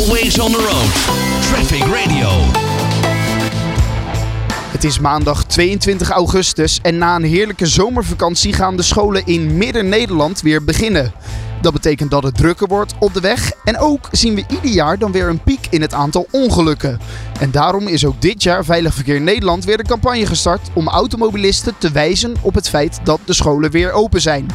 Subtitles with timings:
[0.00, 0.92] Always on the road.
[1.42, 2.28] Traffic Radio.
[4.72, 10.40] Het is maandag 22 augustus en na een heerlijke zomervakantie gaan de scholen in Midden-Nederland
[10.40, 11.12] weer beginnen.
[11.62, 14.98] Dat betekent dat het drukker wordt op de weg en ook zien we ieder jaar
[14.98, 17.00] dan weer een piek in het aantal ongelukken.
[17.40, 21.74] En daarom is ook dit jaar Veilig Verkeer Nederland weer een campagne gestart om automobilisten
[21.78, 24.46] te wijzen op het feit dat de scholen weer open zijn.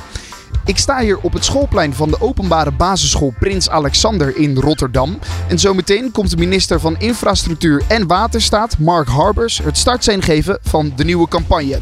[0.66, 5.20] Ik sta hier op het schoolplein van de openbare basisschool Prins Alexander in Rotterdam.
[5.48, 10.94] En zometeen komt de minister van Infrastructuur en Waterstaat, Mark Harbers, het startsein geven van
[10.96, 11.80] de nieuwe campagne.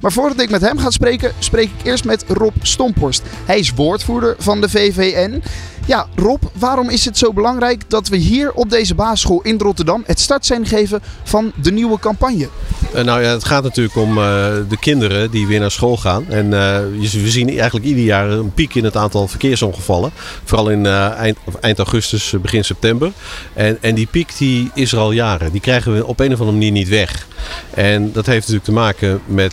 [0.00, 3.22] Maar voordat ik met hem ga spreken, spreek ik eerst met Rob Stomphorst.
[3.44, 5.42] Hij is woordvoerder van de VVN.
[5.86, 10.02] Ja, Rob, waarom is het zo belangrijk dat we hier op deze basisschool in Rotterdam
[10.06, 12.48] het startsein geven van de nieuwe campagne?
[12.94, 14.24] Uh, nou ja, het gaat natuurlijk om uh,
[14.68, 16.24] de kinderen die weer naar school gaan.
[16.28, 16.78] En uh,
[17.12, 20.10] we zien eigenlijk ieder jaar een piek in het aantal verkeersongevallen.
[20.44, 23.12] Vooral in eind, eind, augustus, begin september.
[23.52, 25.52] En, en die piek die is er al jaren.
[25.52, 27.26] Die krijgen we op een of andere manier niet weg.
[27.70, 29.52] En dat heeft natuurlijk te maken met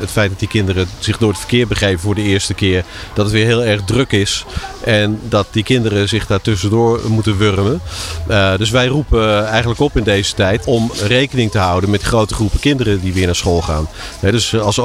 [0.00, 2.84] het feit dat die kinderen zich door het verkeer begeven voor de eerste keer.
[3.14, 4.44] Dat het weer heel erg druk is.
[4.84, 7.80] En dat die kinderen zich daar tussendoor moeten wurmen.
[8.28, 12.34] Uh, dus wij roepen eigenlijk op in deze tijd om rekening te houden met grote
[12.34, 13.88] groepen kinderen die weer naar school gaan.
[14.20, 14.80] Dus, als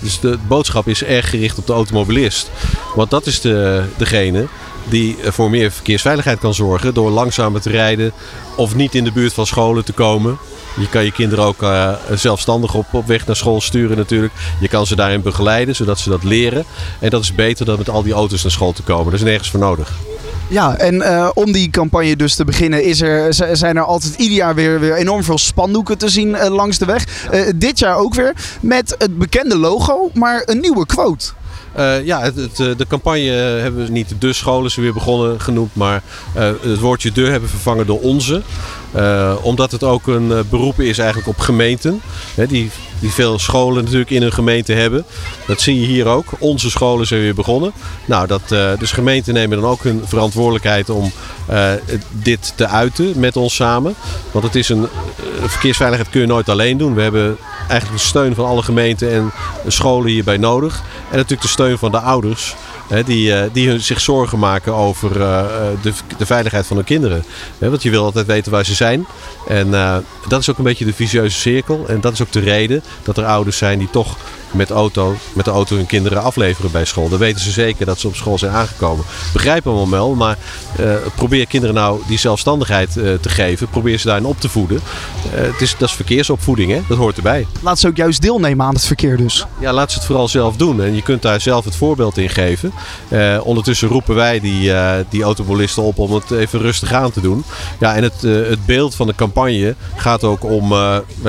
[0.00, 2.50] dus de boodschap is erg gericht op de automobilist.
[2.94, 4.46] Want dat is de, degene
[4.88, 8.12] die voor meer verkeersveiligheid kan zorgen door langzamer te rijden
[8.56, 10.38] of niet in de buurt van scholen te komen.
[10.76, 14.32] Je kan je kinderen ook uh, zelfstandig op, op weg naar school sturen natuurlijk.
[14.60, 16.64] Je kan ze daarin begeleiden, zodat ze dat leren.
[17.00, 19.04] En dat is beter dan met al die auto's naar school te komen.
[19.04, 19.92] Dat is nergens voor nodig.
[20.48, 24.36] Ja, en uh, om die campagne dus te beginnen is er, zijn er altijd ieder
[24.36, 27.30] jaar weer, weer enorm veel spandoeken te zien langs de weg.
[27.56, 31.26] dit jaar ook weer met het bekende logo, maar een nieuwe quote.
[31.78, 35.74] Uh, ja, het, het, de campagne hebben we niet de scholen ze weer begonnen genoemd,
[35.74, 36.02] maar
[36.36, 38.42] uh, het woordje de hebben vervangen door onze.
[38.96, 42.00] Uh, omdat het ook een beroep is eigenlijk op gemeenten.
[42.34, 45.04] Hè, die, die veel scholen natuurlijk in hun gemeente hebben.
[45.46, 46.26] Dat zie je hier ook.
[46.38, 47.72] Onze scholen zijn weer begonnen.
[48.04, 51.12] Nou, dat, dus gemeenten nemen dan ook hun verantwoordelijkheid om
[52.10, 53.94] dit te uiten met ons samen.
[54.30, 54.88] Want het is een
[55.40, 56.94] verkeersveiligheid kun je nooit alleen doen.
[56.94, 57.36] We hebben
[57.68, 59.32] eigenlijk de steun van alle gemeenten en
[59.66, 60.82] scholen hierbij nodig.
[61.10, 62.54] En natuurlijk de steun van de ouders.
[63.04, 65.12] Die, die zich zorgen maken over
[65.82, 67.24] de, de veiligheid van hun kinderen.
[67.58, 69.06] Want je wil altijd weten waar ze zijn.
[69.48, 69.70] En
[70.28, 71.84] dat is ook een beetje de vicieuze cirkel.
[71.88, 74.16] En dat is ook de reden dat er ouders zijn die toch
[74.54, 77.08] met, auto, met de auto hun kinderen afleveren bij school.
[77.08, 79.04] Dan weten ze zeker dat ze op school zijn aangekomen.
[79.32, 80.38] Begrijp hem wel, maar
[80.80, 83.68] uh, probeer kinderen nou die zelfstandigheid uh, te geven.
[83.68, 84.80] Probeer ze daarin op te voeden.
[85.34, 86.80] Uh, het is, dat is verkeersopvoeding, hè?
[86.88, 87.46] dat hoort erbij.
[87.60, 89.46] Laat ze ook juist deelnemen aan het verkeer dus.
[89.60, 90.82] Ja, laat ze het vooral zelf doen.
[90.82, 92.72] En je kunt daar zelf het voorbeeld in geven.
[93.42, 94.72] ondertussen roepen wij die,
[95.08, 97.44] die automobilisten op om het even rustig aan te doen.
[97.80, 100.74] Ja, en het, het beeld van de campagne gaat ook om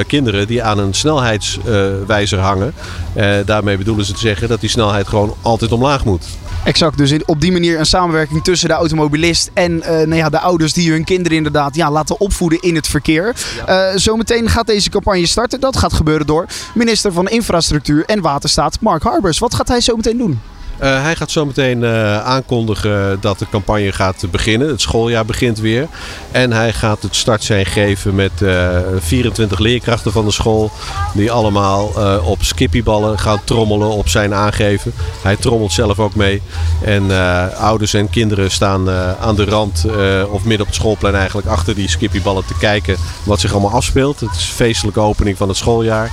[0.07, 2.73] kinderen die aan een snelheidswijzer hangen.
[3.15, 6.25] Uh, daarmee bedoelen ze te zeggen dat die snelheid gewoon altijd omlaag moet.
[6.63, 10.39] Exact, dus op die manier een samenwerking tussen de automobilist en uh, nou ja, de
[10.39, 13.35] ouders die hun kinderen inderdaad ja, laten opvoeden in het verkeer.
[13.65, 13.91] Ja.
[13.91, 15.59] Uh, zometeen gaat deze campagne starten.
[15.59, 19.39] Dat gaat gebeuren door minister van Infrastructuur en Waterstaat Mark Harbers.
[19.39, 20.39] Wat gaat hij zometeen doen?
[20.81, 24.67] Uh, hij gaat zo meteen uh, aankondigen dat de campagne gaat beginnen.
[24.67, 25.87] Het schooljaar begint weer.
[26.31, 30.71] En hij gaat het startsein geven met uh, 24 leerkrachten van de school.
[31.13, 31.91] Die allemaal
[32.23, 34.93] op skippyballen gaan trommelen op zijn aangeven.
[35.21, 36.41] Hij trommelt zelf ook mee.
[36.83, 37.11] En
[37.57, 39.85] ouders en kinderen staan aan de rand
[40.29, 44.19] of midden op het schoolplein eigenlijk achter die skippyballen te kijken wat zich allemaal afspeelt.
[44.19, 46.11] Het is feestelijke opening van het schooljaar.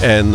[0.00, 0.30] En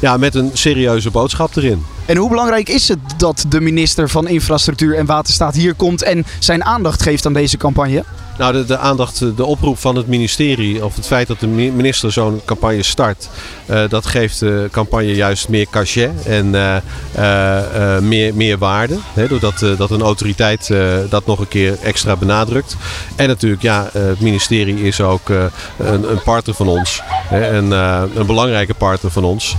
[0.00, 1.84] ja, met een serieuze boodschap erin.
[2.06, 6.24] En hoe belangrijk is het dat de minister van Infrastructuur en Waterstaat hier komt en
[6.38, 8.04] zijn aandacht geeft aan deze campagne?
[8.38, 12.40] Nou, de, aandacht, de oproep van het ministerie of het feit dat de minister zo'n
[12.44, 13.28] campagne start,
[13.70, 18.96] uh, dat geeft de campagne juist meer cachet en uh, meer, meer waarde.
[19.12, 20.74] Hè, doordat dat een autoriteit
[21.08, 22.76] dat nog een keer extra benadrukt.
[23.16, 27.02] En natuurlijk, ja, het ministerie is ook een, een, partner van ons.
[27.06, 29.56] Hè, een, een belangrijke partner van ons.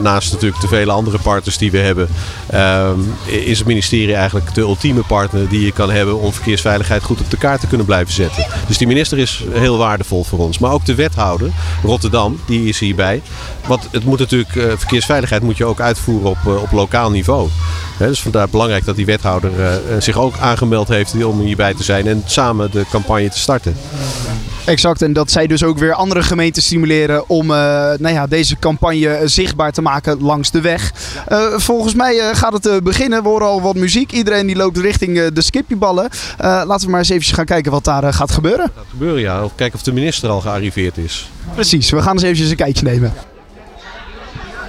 [0.00, 2.08] naast natuurlijk de vele andere partners die we hebben,
[2.50, 7.20] ehm, is het ministerie eigenlijk de ultieme partner die je kan hebben om verkeersveiligheid goed
[7.20, 8.46] op de kaart te kunnen blijven zetten.
[8.66, 10.58] Dus die minister is heel waardevol voor ons.
[10.58, 11.50] Maar ook de wethouder,
[11.82, 13.22] Rotterdam, die is hierbij.
[13.66, 17.48] Want het moet natuurlijk, uh, verkeersveiligheid moet je ook uitvoeren op, uh, op lokaal niveau.
[17.98, 22.06] Dus vandaar belangrijk dat die wethouder uh, zich ook aangemeld heeft om hierbij te zijn
[22.06, 23.76] en samen de campagne te starten.
[24.64, 27.56] Exact, en dat zij dus ook weer andere gemeenten stimuleren om uh,
[27.98, 30.92] nou ja, deze campagne zichtbaar te maken langs de weg.
[31.28, 33.22] Uh, volgens mij uh, gaat het beginnen.
[33.22, 34.12] We horen al wat muziek.
[34.12, 36.08] Iedereen die loopt richting de skipjeballen.
[36.38, 38.70] laten we maar eens even gaan kijken wat daar gaat gebeuren.
[38.76, 39.44] Gaat gebeuren, ja.
[39.44, 41.30] Of kijken of de minister al gearriveerd is.
[41.54, 43.12] Precies, we gaan eens eventjes een kijkje nemen.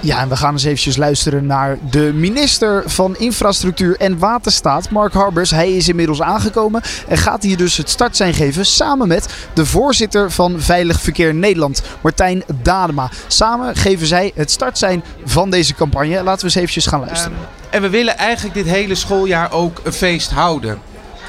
[0.04, 5.12] Ja, en we gaan eens eventjes luisteren naar de minister van Infrastructuur en Waterstaat, Mark
[5.12, 5.50] Harbers.
[5.50, 10.30] Hij is inmiddels aangekomen en gaat hier dus het startsein geven samen met de voorzitter
[10.30, 13.10] van Veilig Verkeer Nederland, Martijn Dadema.
[13.26, 16.22] Samen geven zij het startsein van deze campagne.
[16.22, 17.38] Laten we eens eventjes gaan luisteren.
[17.38, 20.78] Um, en we willen eigenlijk dit hele schooljaar ook een feest houden.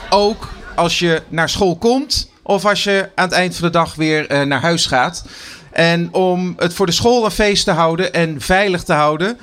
[0.09, 3.95] Ook als je naar school komt of als je aan het eind van de dag
[3.95, 5.23] weer uh, naar huis gaat.
[5.75, 9.37] En om het voor de school een feest te houden en veilig te houden,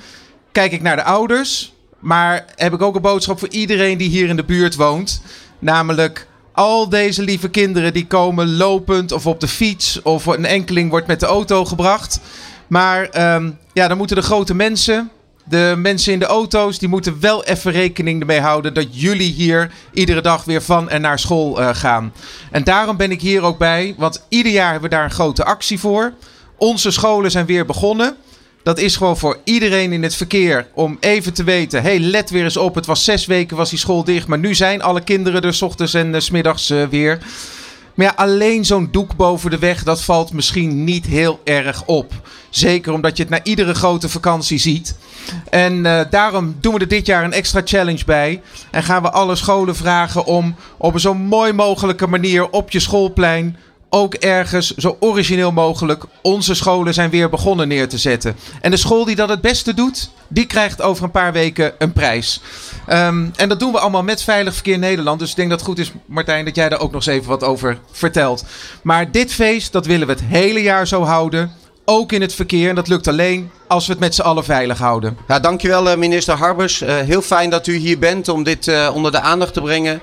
[0.52, 1.72] kijk ik naar de ouders.
[1.98, 5.22] Maar heb ik ook een boodschap voor iedereen die hier in de buurt woont.
[5.58, 10.90] Namelijk al deze lieve kinderen die komen lopend of op de fiets of een enkeling
[10.90, 12.20] wordt met de auto gebracht.
[12.66, 15.10] Maar um, ja, dan moeten de grote mensen,
[15.52, 19.70] de mensen in de auto's, die moeten wel even rekening ermee houden dat jullie hier
[19.92, 22.12] iedere dag weer van en naar school uh, gaan.
[22.50, 25.44] En daarom ben ik hier ook bij, want ieder jaar hebben we daar een grote
[25.44, 26.12] actie voor.
[26.56, 28.16] Onze scholen zijn weer begonnen.
[28.62, 31.82] Dat is gewoon voor iedereen in het verkeer om even te weten.
[31.82, 32.74] hey, let weer eens op.
[32.74, 34.26] Het was zes weken was die school dicht.
[34.26, 37.18] Maar nu zijn alle kinderen er ochtends en uh, s middags uh, weer.
[37.94, 42.12] Maar ja, alleen zo'n doek boven de weg, dat valt misschien niet heel erg op.
[42.50, 44.94] Zeker omdat je het na iedere grote vakantie ziet.
[45.50, 48.42] En uh, daarom doen we er dit jaar een extra challenge bij.
[48.70, 52.80] En gaan we alle scholen vragen om op een zo mooi mogelijke manier op je
[52.80, 53.56] schoolplein
[53.94, 58.36] ook ergens zo origineel mogelijk onze scholen zijn weer begonnen neer te zetten.
[58.60, 61.92] En de school die dat het beste doet, die krijgt over een paar weken een
[61.92, 62.40] prijs.
[62.88, 65.18] Um, en dat doen we allemaal met Veilig Verkeer Nederland.
[65.18, 67.28] Dus ik denk dat het goed is, Martijn, dat jij daar ook nog eens even
[67.28, 68.44] wat over vertelt.
[68.82, 71.52] Maar dit feest, dat willen we het hele jaar zo houden.
[71.84, 72.68] Ook in het verkeer.
[72.68, 75.16] En dat lukt alleen als we het met z'n allen veilig houden.
[75.28, 76.82] Ja, dankjewel eh, minister Harbers.
[76.82, 80.02] Uh, heel fijn dat u hier bent om dit uh, onder de aandacht te brengen.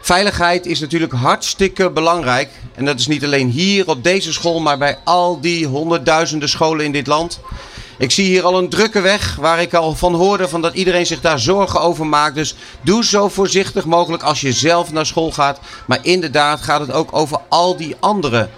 [0.00, 2.48] Veiligheid is natuurlijk hartstikke belangrijk.
[2.74, 6.84] En dat is niet alleen hier op deze school, maar bij al die honderdduizenden scholen
[6.84, 7.40] in dit land.
[7.98, 11.06] Ik zie hier al een drukke weg waar ik al van hoorde van dat iedereen
[11.06, 12.34] zich daar zorgen over maakt.
[12.34, 15.60] Dus doe zo voorzichtig mogelijk als je zelf naar school gaat.
[15.86, 18.50] Maar inderdaad gaat het ook over al die anderen.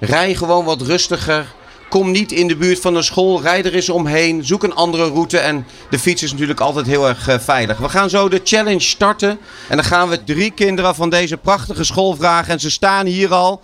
[0.00, 1.54] Rij gewoon wat rustiger.
[1.88, 3.42] Kom niet in de buurt van een school.
[3.42, 4.44] Rijd er eens omheen.
[4.44, 5.38] Zoek een andere route.
[5.38, 7.78] En de fiets is natuurlijk altijd heel erg uh, veilig.
[7.78, 9.38] We gaan zo de challenge starten.
[9.68, 12.52] En dan gaan we drie kinderen van deze prachtige school vragen.
[12.52, 13.60] En ze staan hier al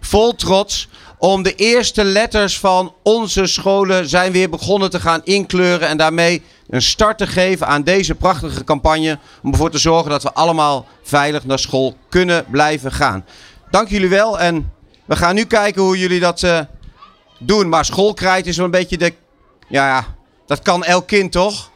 [0.00, 0.88] vol trots
[1.18, 5.88] om de eerste letters van onze scholen zijn weer begonnen te gaan inkleuren.
[5.88, 9.18] En daarmee een start te geven aan deze prachtige campagne.
[9.42, 13.24] Om ervoor te zorgen dat we allemaal veilig naar school kunnen blijven gaan.
[13.70, 14.38] Dank jullie wel.
[14.38, 14.72] En
[15.04, 16.60] we gaan nu kijken hoe jullie dat uh,
[17.38, 17.68] doen.
[17.68, 19.14] Maar schoolkrijt is wel een beetje de...
[19.68, 20.14] Ja,
[20.46, 21.70] dat kan elk kind toch?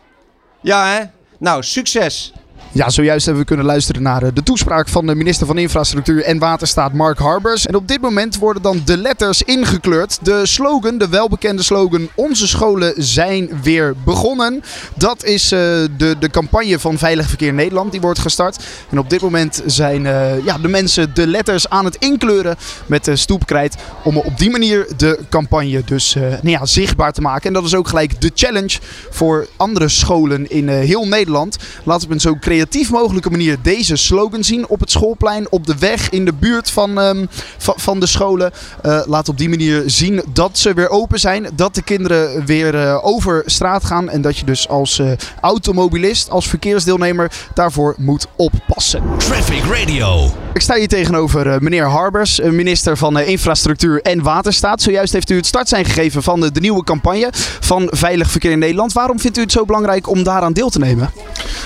[0.62, 1.04] Ja hè?
[1.38, 2.32] Nou, succes!
[2.72, 6.22] Ja, zojuist hebben we kunnen luisteren naar eh, de toespraak van de minister van Infrastructuur
[6.22, 7.66] en Waterstaat Mark Harbers.
[7.66, 10.18] En op dit moment worden dan de letters ingekleurd.
[10.22, 14.62] De slogan, de welbekende slogan Onze scholen zijn weer begonnen.
[14.94, 15.58] Dat is uh,
[15.96, 17.92] de, de campagne van Veilig Verkeer Nederland.
[17.92, 18.64] Die wordt gestart.
[18.90, 22.56] En op dit moment zijn uh, ja, de mensen de letters aan het inkleuren
[22.86, 23.76] met de stoepkrijt.
[24.04, 27.46] Om op die manier de campagne dus nou ja, zichtbaar te maken.
[27.46, 28.78] En dat is ook gelijk de challenge
[29.10, 31.56] voor andere scholen in heel Nederland.
[31.84, 35.66] Laten we het zo creëren creatief mogelijke manier deze slogan zien op het schoolplein, op
[35.66, 37.28] de weg, in de buurt van, um,
[37.58, 38.52] van, de scholen.
[38.86, 42.74] Uh, laat op die manier zien dat ze weer open zijn, dat de kinderen weer
[42.74, 48.26] uh, over straat gaan en dat je dus als uh, automobilist, als verkeersdeelnemer daarvoor moet
[48.36, 49.02] oppassen.
[49.18, 50.30] Traffic Radio.
[50.54, 54.82] Ik sta hier tegenover meneer Harbers, minister van Infrastructuur en Waterstaat.
[54.82, 57.28] Zojuist heeft u het startsein gegeven van de, nieuwe campagne
[57.60, 58.92] van Veilig Verkeer in Nederland.
[58.92, 61.10] Waarom vindt u het zo belangrijk om daaraan deel te nemen?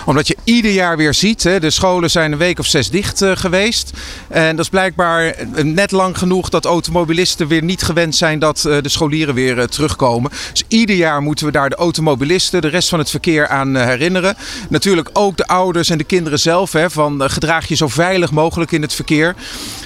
[0.07, 1.43] Omdat je ieder jaar weer ziet.
[1.43, 1.61] Hè.
[1.61, 3.91] De scholen zijn een week of zes dicht geweest.
[4.29, 8.61] En dat is blijkbaar eh, net lang genoeg dat automobilisten weer niet gewend zijn dat
[8.61, 10.31] de scholieren weer terugkomen.
[10.53, 14.37] Dus ieder jaar moeten we daar de automobilisten, de rest van het verkeer aan herinneren.
[14.69, 16.73] Natuurlijk ook de ouders en de kinderen zelf.
[16.73, 19.35] Hè, van gedraag je zo veilig mogelijk in het verkeer.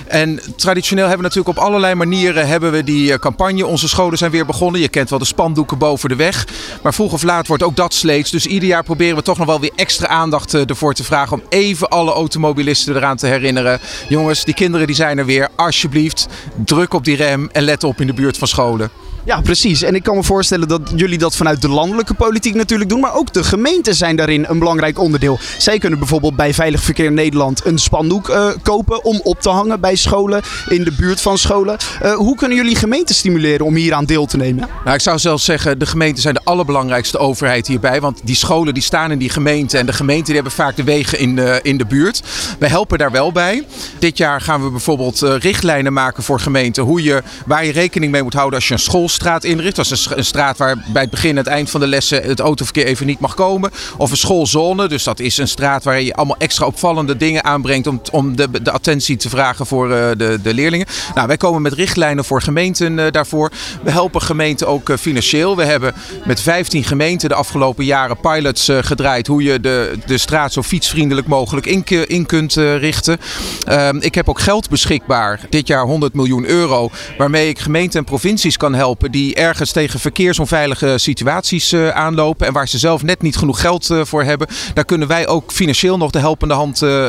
[0.06, 3.66] En traditioneel hebben we natuurlijk op allerlei manieren hebben we die campagne.
[3.66, 4.80] Onze scholen zijn weer begonnen.
[4.80, 6.46] Je kent wel de spandoeken boven de weg.
[6.82, 8.30] Maar vroeg of laat wordt ook dat sleets.
[8.30, 11.42] Dus ieder jaar proberen we toch nog wel weer extra aandacht ervoor te vragen om
[11.48, 13.80] even alle automobilisten eraan te herinneren.
[14.08, 15.48] Jongens, die kinderen die zijn er weer.
[15.56, 16.26] Alsjeblieft,
[16.64, 19.07] druk op die rem en let op in de buurt van scholen.
[19.28, 19.82] Ja, precies.
[19.82, 23.00] En ik kan me voorstellen dat jullie dat vanuit de landelijke politiek natuurlijk doen.
[23.00, 25.38] Maar ook de gemeenten zijn daarin een belangrijk onderdeel.
[25.58, 29.80] Zij kunnen bijvoorbeeld bij Veilig Verkeer Nederland een spandoek eh, kopen om op te hangen
[29.80, 31.76] bij scholen, in de buurt van scholen.
[32.02, 34.68] Uh, hoe kunnen jullie gemeenten stimuleren om hier aan deel te nemen?
[34.84, 38.00] Nou, ik zou zelfs zeggen, de gemeenten zijn de allerbelangrijkste overheid hierbij.
[38.00, 40.84] Want die scholen die staan in die gemeenten en de gemeenten die hebben vaak de
[40.84, 42.22] wegen in de, in de buurt.
[42.58, 43.66] Wij helpen daar wel bij.
[43.98, 48.22] Dit jaar gaan we bijvoorbeeld richtlijnen maken voor gemeenten hoe je, waar je rekening mee
[48.22, 49.76] moet houden als je een school straat inricht.
[49.76, 52.40] Dat is een, straat waar bij het begin en het eind van de lessen het
[52.40, 53.70] autoverkeer even niet mag komen.
[53.96, 57.86] Of een schoolzone, dus dat is een straat waar je allemaal extra opvallende dingen aanbrengt
[57.86, 60.86] om, om de, de attentie te vragen voor uh, de, de leerlingen.
[61.14, 63.50] Nou, wij komen met richtlijnen voor gemeenten uh, daarvoor.
[63.82, 65.56] We helpen gemeenten ook uh, financieel.
[65.56, 65.94] We hebben
[66.24, 71.26] met 15 gemeenten de afgelopen jaren pilots gedraaid hoe je de, de straat zo fietsvriendelijk
[71.26, 73.18] mogelijk in, in kunt richten.
[73.64, 78.04] Ehm, ik heb ook geld beschikbaar, dit jaar 100 miljoen euro, waarmee ik gemeenten en
[78.04, 83.22] provincies kan helpen die ergens tegen verkeersonveilige situaties uh, aanlopen en waar ze zelf net
[83.22, 84.48] niet genoeg geld uh, voor hebben.
[84.74, 87.08] Daar kunnen wij ook financieel nog de helpende hand uh,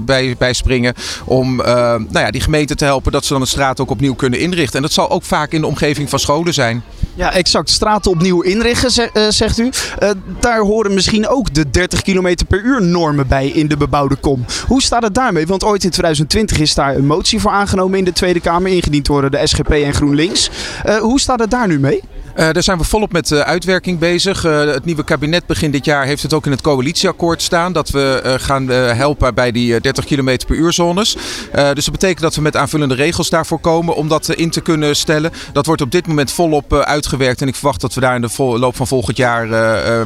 [0.00, 3.80] bij, bij springen om nou ja, die gemeente te helpen dat ze dan de straat
[3.80, 4.76] ook opnieuw kunnen inrichten.
[4.76, 6.82] En dat zal ook vaak in de omgeving van scholen zijn.
[7.14, 7.70] Ja, exact.
[7.70, 9.70] Straten opnieuw inrichten, zegt u.
[10.40, 14.44] daar horen misschien ook de 30 km per uur normen bij in de bebouwde kom.
[14.66, 15.46] Hoe staat het daarmee?
[15.46, 19.06] Want ooit in 2020 is daar een motie voor aangenomen in de Tweede Kamer, ingediend
[19.06, 20.50] door de SGP en GroenLinks.
[21.00, 22.00] hoe staat het daar nu mee?
[22.36, 24.44] Uh, daar zijn we volop met uh, uitwerking bezig.
[24.44, 27.72] Uh, het nieuwe kabinet begin dit jaar heeft het ook in het coalitieakkoord staan.
[27.72, 31.16] Dat we gaan helpen bij die 30 km per uur zones.
[31.52, 34.96] dus dat betekent dat we met aanvullende regels daarvoor komen om dat in te kunnen
[34.96, 35.32] stellen.
[35.52, 37.42] Dat wordt op dit moment volop uitgewerkt.
[37.42, 39.48] En ik verwacht dat we daar in de loop van volgend jaar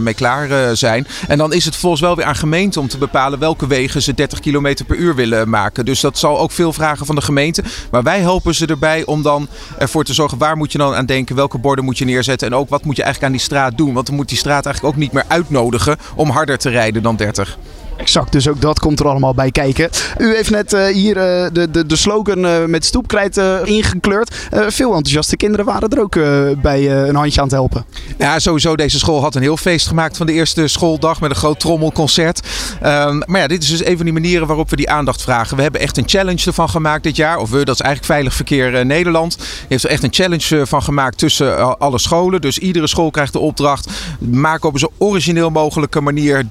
[0.00, 1.06] mee klaar zijn.
[1.28, 4.14] En dan is het volgens wel weer aan gemeenten om te bepalen welke wegen ze
[4.14, 5.84] 30 km per uur willen maken.
[5.84, 7.62] Dus dat zal ook veel vragen van de gemeente.
[7.90, 11.06] Maar wij helpen ze erbij om dan ervoor te zorgen waar moet je dan aan
[11.06, 11.36] denken.
[11.36, 13.92] Welke borden moet je neerzetten En ook wat moet je eigenlijk aan die straat doen.
[13.94, 17.16] Want dan moet die straat eigenlijk ook niet meer uitnodigen om harder te rijden dan
[17.16, 17.58] 30.
[17.96, 19.90] Exact, dus ook dat komt er allemaal bij kijken.
[20.18, 21.22] U heeft net uh, hier uh,
[21.52, 24.34] de, de, de slogan uh, met stoepkrijt ingekleurd.
[24.50, 26.18] veel enthousiaste kinderen waren er ook
[26.62, 27.84] bij een handje aan het helpen.
[28.18, 28.76] Ja, sowieso.
[28.76, 32.40] Deze school had een heel feest gemaakt van de eerste schooldag met een groot trommelconcert.
[32.82, 35.56] Um, maar ja, dit is dus een van die manieren waarop we die aandacht vragen.
[35.56, 37.38] We hebben echt een challenge ervan gemaakt dit jaar.
[37.38, 39.38] Of we, dat is eigenlijk Veilig Verkeer Nederland.
[39.68, 42.40] Heeft er echt een challenge van gemaakt tussen alle scholen.
[42.40, 43.90] Dus iedere school krijgt de opdracht.
[44.18, 46.46] Maak op een zo origineel mogelijke manier.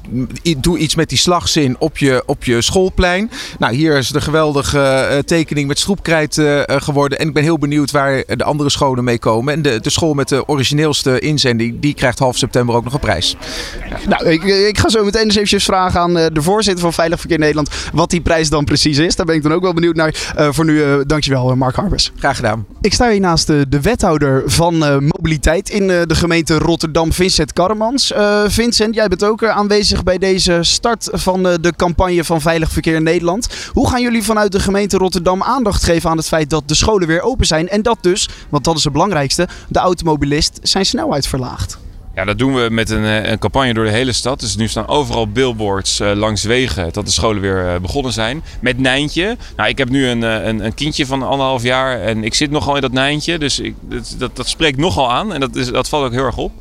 [0.57, 3.32] Doe iets met die slag slagzin op je, op je schoolplein.
[3.60, 7.20] Nou, hier is de geweldige uh, tekening met stroepkrijt uh, geworden.
[7.20, 9.54] En ik ben heel benieuwd waar de andere scholen mee komen.
[9.54, 13.00] En de, de school met de origineelste inzending, die krijgt half september ook nog een
[13.00, 13.38] prijs.
[13.90, 13.98] Ja.
[14.08, 17.40] Nou, ik, ik, ga zo meteen eens eventjes vragen aan de voorzitter van Veilig Verkeer
[17.40, 19.16] Nederland wat die prijs dan precies is.
[19.16, 20.34] Daar ben ik dan ook wel benieuwd naar.
[20.36, 22.12] voor nu, dankjewel Mark Harbers.
[22.18, 22.66] Graag gedaan.
[22.82, 28.13] Ik sta hier naast de, de wethouder van mobiliteit in de gemeente Rotterdam, Vincent Karremans.
[28.48, 32.96] Vincent, jij bent ook aanwezig bij deze start van eh, de campagne van Veilig Verkeer
[32.96, 33.48] in Nederland.
[33.72, 37.08] Hoe gaan jullie vanuit de gemeente Rotterdam aandacht geven aan het feit dat de scholen
[37.08, 41.27] weer open zijn en dat dus, want dat is het belangrijkste, de automobilist zijn snelheid
[41.27, 41.77] verlaagt?
[42.15, 44.39] Ja, dat doen we met een, eh, een, campagne door de hele stad.
[44.39, 48.44] Dus nu staan overal billboards uh, langs wegen dat de scholen weer begonnen zijn.
[48.60, 49.38] Met Nijntje.
[49.56, 52.75] Nou, ik heb nu een, een, een, kindje van anderhalf jaar en ik zit nogal
[52.75, 53.38] in dat Nijntje.
[53.38, 56.25] Dus ik, dat, dat, dat, spreekt nogal aan en dat, is, dat valt ook heel
[56.25, 56.51] erg op.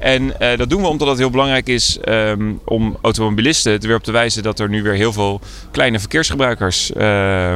[0.00, 4.02] En dat doen we omdat het heel belangrijk is um, om automobilisten er weer op
[4.02, 7.54] te wijzen dat er nu weer heel veel kleine verkeersgebruikers, uh,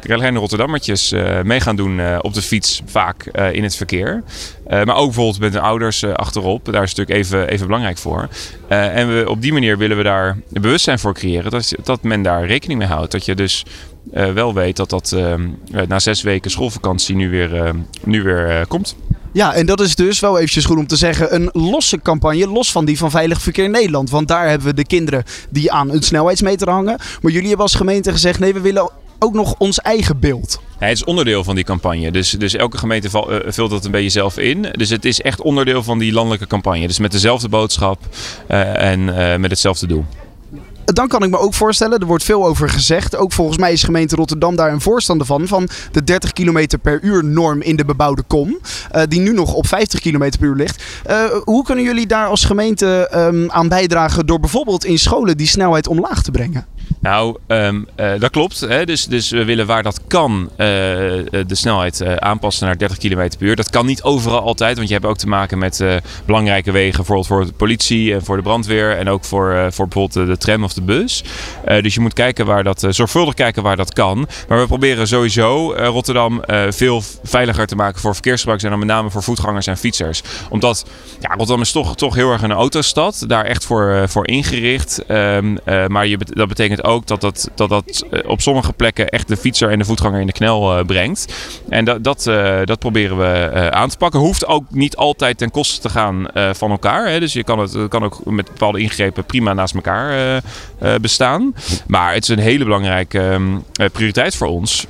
[0.00, 4.22] kleine Rotterdammertjes, mee gaan doen op de fiets, vaak in het verkeer.
[4.68, 8.28] maar ook bijvoorbeeld met hun ouders achterop daar is natuurlijk even, even belangrijk voor.
[8.68, 12.46] En we, op die manier willen we daar bewustzijn voor creëren dat, dat men daar
[12.46, 13.12] rekening mee houdt.
[13.12, 13.64] Dat je dus
[14.10, 15.34] wel weet dat dat uh,
[15.88, 17.74] na zes weken schoolvakantie nu weer,
[18.04, 18.96] nu weer komt.
[19.36, 22.72] Ja, en dat is dus wel eventjes goed om te zeggen een losse campagne, los
[22.72, 24.10] van die van Veilig Verkeer Nederland.
[24.10, 26.98] Want daar hebben we de kinderen die aan een snelheidsmeter hangen.
[27.20, 30.60] Maar jullie hebben als gemeente gezegd, nee, we willen ook nog ons eigen beeld.
[30.78, 32.10] Het is onderdeel van die campagne.
[32.10, 34.62] Dus, dus elke gemeente uh, vult dat een beetje zelf in.
[34.72, 36.86] Dus het is echt onderdeel van die landelijke campagne.
[36.86, 37.98] Dus met dezelfde boodschap
[38.50, 40.04] uh, en uh, met hetzelfde doel.
[40.92, 43.16] Dan kan ik me ook voorstellen, er wordt veel over gezegd.
[43.16, 45.46] Ook volgens mij is gemeente Rotterdam daar een voorstander van.
[45.46, 48.58] Van de 30 km per uur norm in de bebouwde kom.
[49.08, 50.82] die nu nog op 50 km per uur ligt.
[51.44, 55.86] hoe kunnen jullie daar als gemeente um, aan bijdragen door bijvoorbeeld in scholen die snelheid
[55.88, 56.66] omlaag te brengen?
[57.00, 58.60] Nou, ehm, eh, dat klopt.
[58.60, 58.84] Hè?
[58.84, 63.14] Dus, dus we willen waar dat kan eh, de snelheid eh, aanpassen naar 30 km
[63.38, 63.56] per uur.
[63.56, 66.96] Dat kan niet overal altijd, want je hebt ook te maken met eh, belangrijke wegen.
[66.96, 68.96] Bijvoorbeeld voor de politie en voor de brandweer.
[68.96, 71.24] En ook voor, eh, voor bijvoorbeeld de, tram of de bus.
[71.64, 74.28] Eh, dus je moet kijken waar dat, eh, zorgvuldig kijken waar dat kan.
[74.48, 78.70] Maar we proberen sowieso eh, Rotterdam eh, veel veiliger te maken voor verkeersgebruikers.
[78.72, 80.22] En dan met name voor voetgangers en fietsers.
[80.50, 80.86] Omdat
[81.20, 83.24] ja, Rotterdam is toch, toch heel erg een autostad.
[83.26, 85.04] Daar echt voor, eh, voor ingericht.
[85.06, 89.08] Ehm, eh, maar je, dat betekent ook dat dat, dat, dat eh, op sommige plekken
[89.08, 91.34] echt de fietser en de voetganger in de knel eh, brengt.
[91.68, 94.20] En dat, dat, eh, dat proberen we aan te pakken.
[94.20, 97.08] Hoeft ook niet altijd ten koste te gaan van elkaar.
[97.08, 97.20] Hè.
[97.20, 100.42] Dus je kan het kan ook met bepaalde ingrepen prima naast elkaar
[101.00, 101.54] bestaan.
[101.86, 104.86] Maar het is een hele belangrijke ehm, eh, prioriteit voor ons.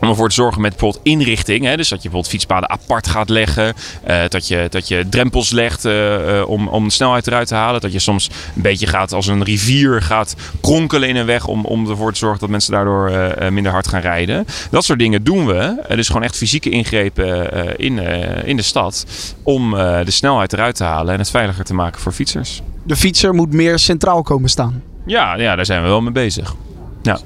[0.00, 1.64] Om ervoor te zorgen met bijvoorbeeld inrichting.
[1.64, 3.74] Hè, dus dat je bijvoorbeeld fietspaden apart gaat leggen.
[4.04, 7.54] eh, dat, je, dat je drempels legt eh, eh, om, om de snelheid eruit te
[7.54, 7.80] halen.
[7.80, 11.46] Dat je soms een beetje gaat als een rivier gaat kronkelen in een weg.
[11.46, 13.12] Om, om ervoor te zorgen dat mensen daardoor
[13.52, 14.46] minder hard gaan rijden.
[14.70, 15.82] Dat soort dingen doen we.
[15.88, 17.98] Dus gewoon echt fysieke ingrepen in,
[18.44, 19.06] in de stad.
[19.42, 19.70] Om
[20.04, 22.62] de snelheid eruit te halen en het veiliger te maken voor fietsers.
[22.82, 24.82] De fietser moet meer centraal komen staan.
[25.06, 26.54] Ja, ja daar zijn we wel mee bezig.
[27.02, 27.18] Ja.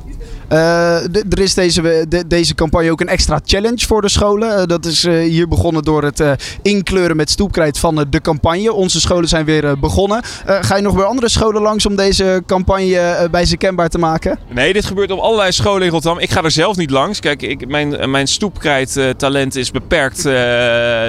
[0.52, 4.56] Eh, er is deze, de- deze campagne ook een extra challenge voor de scholen.
[4.56, 6.22] Eh, dat is eh, hier begonnen door het
[6.62, 8.72] inkleuren met stoepkrijt van de campagne.
[8.72, 10.20] Onze scholen zijn weer begonnen.
[10.46, 14.38] Ga je nog bij andere scholen langs om deze campagne bij ze kenbaar te maken?
[14.48, 16.20] Nee, dit gebeurt op allerlei scholen in Rotterdam.
[16.22, 17.20] Ik ga er zelf niet langs.
[17.20, 20.28] Kijk, ik, mijn, mijn stoepkrijttalent is beperkt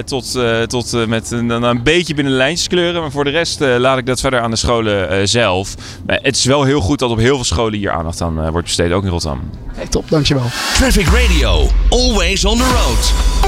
[0.05, 3.01] tot, tot met een, een beetje binnen de lijntjes kleuren.
[3.01, 5.75] Maar voor de rest laat ik dat verder aan de scholen zelf.
[6.05, 8.91] Het is wel heel goed dat op heel veel scholen hier aandacht aan wordt besteed,
[8.91, 9.32] ook in Rotterdam.
[9.75, 10.49] Hey, top, dankjewel.
[10.77, 13.42] Traffic Radio, always on the road.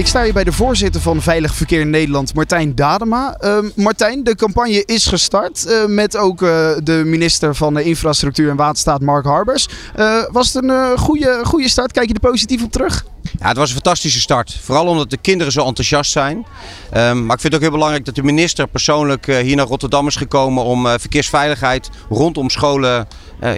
[0.00, 3.34] Ik sta hier bij de voorzitter van Veilig Verkeer Nederland, Martijn Dadema.
[3.34, 8.56] Ehm, Martijn, de campagne is gestart eh, met ook eh, de minister van Infrastructuur en
[8.56, 9.68] Waterstaat, Mark Harbers.
[9.94, 11.92] Eh, was het een goede, goede start?
[11.92, 13.04] Kijk je er positief op terug?
[13.38, 14.58] Ja, het was een fantastische start.
[14.62, 16.46] Vooral omdat de kinderen zo enthousiast zijn.
[16.90, 20.06] Ehm, maar ik vind het ook heel belangrijk dat de minister persoonlijk hier naar Rotterdam
[20.06, 23.08] is gekomen om verkeersveiligheid rondom scholen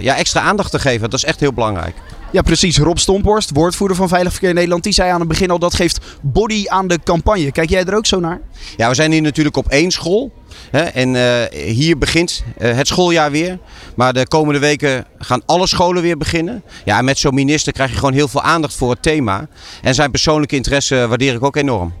[0.01, 1.09] ja, extra aandacht te geven.
[1.09, 1.95] Dat is echt heel belangrijk.
[2.33, 2.77] Ja, precies.
[2.77, 5.99] Rob Stomphorst, woordvoerder van Veilig Verkeer Nederland, die zei aan het begin al dat geeft
[6.21, 7.51] body aan de campagne.
[7.51, 8.41] Kijk jij er ook zo naar?
[8.77, 10.31] Ja, we zijn hier natuurlijk op één school.
[10.71, 13.59] Hè, en eh, hier begint eh, het schooljaar weer.
[13.95, 16.63] Maar de komende weken gaan alle scholen weer beginnen.
[16.85, 19.47] Ja, met zo'n minister krijg je gewoon heel veel aandacht voor het thema.
[19.81, 21.93] En zijn persoonlijke interesse waardeer ik ook enorm.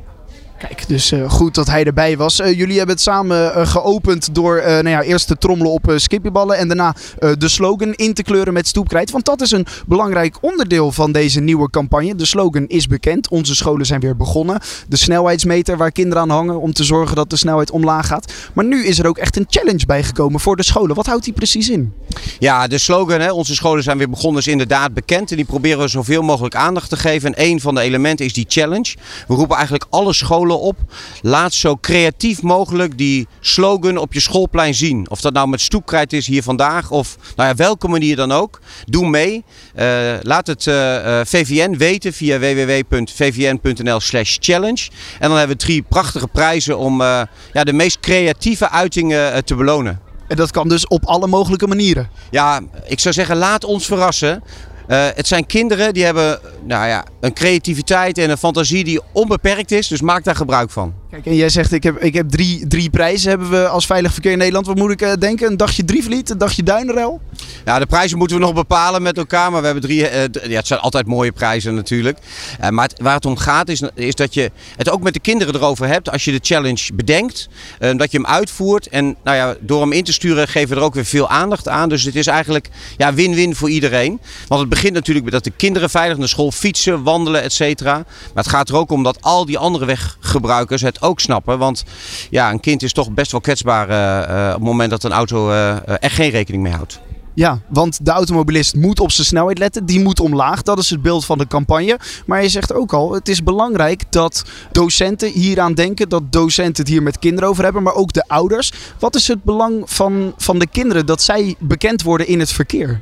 [0.67, 2.39] Kijk, dus eh, goed dat hij erbij was.
[2.39, 6.57] Eh, jullie hebben het samen eh, geopend door nou ja, eerst te trommelen op skipjeballen
[6.57, 6.95] en daarna
[7.37, 9.11] de slogan in te kleuren met stoepkrijt.
[9.11, 12.15] Want dat is een belangrijk onderdeel van deze nieuwe campagne.
[12.15, 13.29] De slogan is bekend.
[13.29, 14.59] Onze scholen zijn weer begonnen.
[14.87, 18.33] De snelheidsmeter waar kinderen aan hangen om te zorgen dat de snelheid omlaag gaat.
[18.53, 20.95] Maar nu is er ook echt een challenge bijgekomen voor de scholen.
[20.95, 21.93] Wat houdt die precies in?
[22.39, 25.31] Ja, de slogan, hè, onze scholen zijn weer begonnen, is inderdaad bekend.
[25.31, 27.33] En die proberen we zoveel mogelijk aandacht te geven.
[27.33, 28.95] En een van de elementen is die challenge.
[29.27, 30.77] We roepen eigenlijk alle scholen op.
[31.21, 35.09] Laat zo creatief mogelijk die slogan op je schoolplein zien.
[35.09, 38.59] Of dat nou met stoepkrijt is hier vandaag of nou ja, welke manier dan ook.
[38.85, 39.43] Doe mee.
[39.75, 44.89] Uh, laat het uh, uh, VVN weten via www.vvn.nl slash challenge.
[45.19, 47.21] En dan hebben we drie prachtige prijzen om uh,
[47.53, 49.99] ja, de meest creatieve uitingen te belonen.
[50.27, 52.09] En dat kan dus op alle mogelijke manieren.
[52.31, 54.43] Ja, ik zou zeggen, laat ons verrassen.
[54.87, 59.71] Uh, het zijn kinderen die hebben nou ja, een creativiteit en een fantasie die onbeperkt
[59.71, 59.87] is.
[59.87, 61.02] Dus maak daar gebruik van.
[61.13, 64.13] Kijk, en jij zegt ik heb, ik heb drie, drie prijzen hebben we als Veilig
[64.13, 64.65] Verkeer in Nederland.
[64.65, 65.47] Wat moet ik uh, denken?
[65.47, 67.21] Een dagje Drievliet, een dagje Duinrel?
[67.65, 69.51] Ja, de prijzen moeten we nog bepalen met elkaar.
[69.51, 70.01] Maar we hebben drie.
[70.01, 72.17] Uh, ja, het zijn altijd mooie prijzen natuurlijk.
[72.61, 75.55] Uh, maar waar het om gaat is, is dat je het ook met de kinderen
[75.55, 76.11] erover hebt.
[76.11, 77.49] Als je de challenge bedenkt,
[77.79, 78.87] dat je hem uitvoert.
[78.87, 81.67] En nou ja, door hem in te sturen geven we er ook weer veel aandacht
[81.67, 81.89] aan.
[81.89, 84.19] Dus het is eigenlijk ja, win-win voor iedereen.
[84.47, 87.93] Want het begint natuurlijk met dat de kinderen veilig naar school fietsen, wandelen, et cetera.
[87.93, 91.57] Maar het gaat er ook om dat al die andere weggebruikers het ook snappen.
[91.57, 91.83] Want
[92.29, 95.49] ja, een kind is toch best wel kwetsbaar uh, op het moment dat een auto
[95.49, 97.01] uh, er geen rekening mee houdt.
[97.33, 99.85] Ja, want de automobilist moet op zijn snelheid letten.
[99.85, 100.61] Die moet omlaag.
[100.61, 101.99] Dat is het beeld van de campagne.
[102.25, 106.09] Maar je zegt ook al, het is belangrijk dat docenten hieraan denken.
[106.09, 107.83] Dat docenten het hier met kinderen over hebben.
[107.83, 108.71] Maar ook de ouders.
[108.99, 113.01] Wat is het belang van, van de kinderen dat zij bekend worden in het verkeer?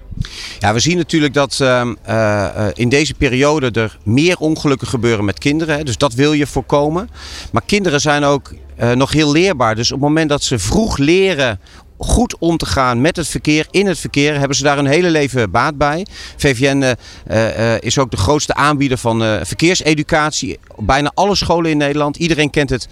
[0.59, 5.39] Ja, we zien natuurlijk dat uh, uh, in deze periode er meer ongelukken gebeuren met
[5.39, 5.77] kinderen.
[5.77, 7.09] Hè, dus dat wil je voorkomen.
[7.51, 9.75] Maar kinderen zijn ook uh, nog heel leerbaar.
[9.75, 11.59] Dus op het moment dat ze vroeg leren
[12.03, 15.09] goed om te gaan met het verkeer, in het verkeer, hebben ze daar een hele
[15.09, 16.05] leven baat bij.
[16.37, 16.95] VVN
[17.31, 20.59] uh, uh, is ook de grootste aanbieder van verkeerseducatie.
[20.77, 22.17] Bijna alle scholen in Nederland.
[22.17, 22.87] Iedereen kent het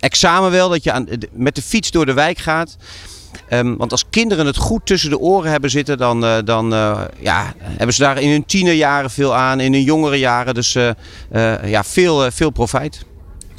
[0.00, 2.76] examen wel, dat je aan, met de fiets door de wijk gaat.
[3.48, 7.00] Ehm, want als kinderen het goed tussen de oren hebben zitten, dan, eh, dan eh,
[7.18, 10.54] ja, hebben ze daar in hun tienerjaren veel aan, in hun jongere jaren.
[10.54, 10.88] Dus eh,
[11.30, 13.04] eh, ja, veel, eh, veel profijt.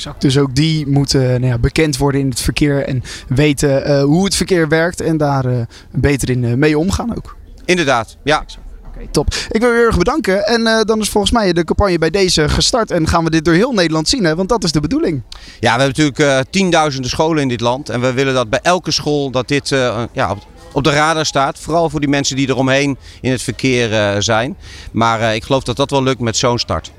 [0.01, 0.21] Exact.
[0.21, 4.23] Dus ook die moeten nou ja, bekend worden in het verkeer en weten eh, hoe
[4.23, 5.61] het verkeer werkt en daar eh,
[5.91, 7.35] beter in eh, mee omgaan ook.
[7.65, 8.45] Inderdaad, ja.
[8.87, 9.27] Oké, top.
[9.49, 10.45] Ik wil u heel erg bedanken.
[10.45, 12.91] En dan is volgens mij de campagne bij deze gestart.
[12.91, 14.35] En gaan we dit door heel Nederland zien, hè?
[14.35, 15.21] want dat is de bedoeling.
[15.59, 17.89] Ja, we hebben natuurlijk tienduizenden scholen in dit land.
[17.89, 19.69] En we willen dat bij elke school dat dit
[20.13, 20.37] ja, op,
[20.73, 21.59] op de radar staat.
[21.59, 24.57] Vooral voor die mensen die eromheen in het verkeer zijn.
[24.91, 26.91] Maar ik geloof dat dat wel lukt met zo'n start.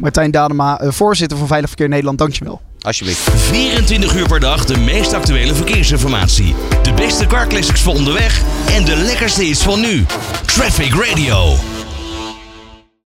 [0.00, 2.60] Martijn Dadema, eh, voorzitter van Veilig Verkeer Nederland, dankjewel.
[2.80, 3.30] Alsjeblieft.
[3.36, 6.54] 24 uur per dag de meest actuele verkeersinformatie.
[6.82, 8.42] De beste car classics voor onderweg
[8.74, 10.04] en de lekkerste hits van nu.
[10.46, 11.54] Traffic Radio.